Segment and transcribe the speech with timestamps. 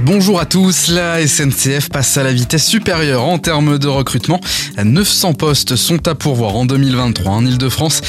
[0.00, 4.40] Bonjour à tous, la SNCF passe à la vitesse supérieure en termes de recrutement.
[4.82, 8.00] 900 postes sont à pourvoir en 2023 en Ile-de-France.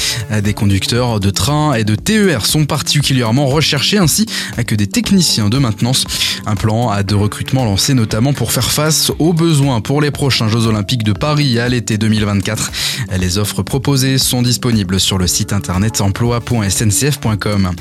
[0.42, 4.24] Des conducteurs de train et de TER sont particulièrement recherchés ainsi
[4.66, 6.06] que des techniciens de maintenance.
[6.46, 10.66] Un plan de recrutement lancé notamment pour faire face aux besoins pour les prochains Jeux
[10.66, 12.72] Olympiques de Paris à l'été 2024.
[13.20, 17.72] Les offres proposées sont disponibles sur le site internet emploi.sncf.com.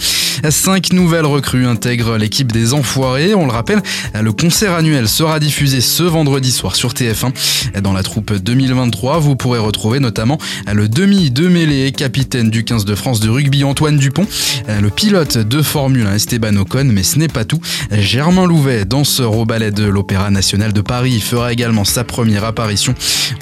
[0.50, 3.34] Cinq nouvelles recrues intègrent l'équipe des Enfoirés.
[3.34, 3.82] On le rappelle,
[4.20, 7.82] le concert annuel sera diffusé ce vendredi soir sur TF1.
[7.82, 10.38] Dans la troupe 2023, vous pourrez retrouver notamment
[10.72, 14.28] le demi de mêlée capitaine du 15 de France de rugby Antoine Dupont,
[14.68, 17.60] le pilote de Formule 1 Esteban Ocon, mais ce n'est pas tout.
[17.92, 22.96] Germain Louvet, danseur au ballet de l'Opéra National de Paris, fera également sa première apparition.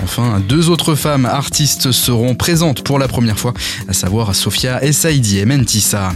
[0.03, 3.53] Enfin, deux autres femmes artistes seront présentes pour la première fois,
[3.87, 6.13] à savoir Sofia Essaidi et Mentissa.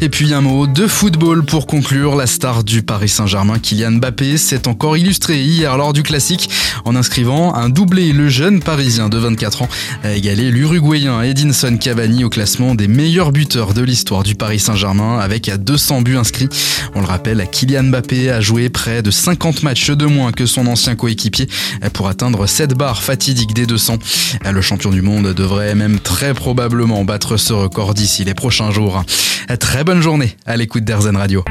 [0.00, 2.14] Et puis un mot de football pour conclure.
[2.14, 6.50] La star du Paris Saint-Germain, Kylian Mbappé, s'est encore illustré hier lors du classique
[6.84, 8.12] en inscrivant un doublé.
[8.12, 9.68] Le jeune Parisien de 24 ans
[10.02, 15.20] a égalé l'Uruguayen Edinson Cavani au classement des meilleurs buteurs de l'histoire du Paris Saint-Germain
[15.20, 16.48] avec 200 buts inscrits.
[16.96, 20.66] On le rappelle, Kylian Mbappé a joué près de 50 matchs de moins que son
[20.66, 21.46] ancien coéquipier
[21.92, 23.98] pour atteindre cette barre fatidique des 200.
[24.44, 29.04] Le champion du monde devrait même très probablement battre ce record d'ici les prochains jours.
[29.60, 31.44] Très bonne journée à l'écoute d'Airzen Radio.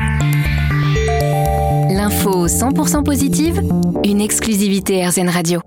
[2.08, 3.62] L'info 100% positive,
[4.06, 5.60] une exclusivité Airzen Radio.